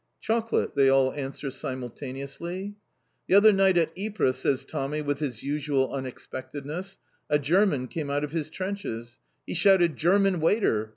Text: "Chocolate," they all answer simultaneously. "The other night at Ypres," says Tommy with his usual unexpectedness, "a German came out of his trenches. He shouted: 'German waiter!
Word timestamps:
"Chocolate," 0.19 0.73
they 0.73 0.89
all 0.89 1.13
answer 1.13 1.51
simultaneously. 1.51 2.73
"The 3.27 3.35
other 3.35 3.53
night 3.53 3.77
at 3.77 3.91
Ypres," 3.95 4.37
says 4.37 4.65
Tommy 4.65 4.99
with 4.99 5.19
his 5.19 5.43
usual 5.43 5.93
unexpectedness, 5.93 6.97
"a 7.29 7.37
German 7.37 7.87
came 7.87 8.09
out 8.09 8.23
of 8.23 8.31
his 8.31 8.49
trenches. 8.49 9.19
He 9.45 9.53
shouted: 9.53 9.97
'German 9.97 10.39
waiter! 10.39 10.89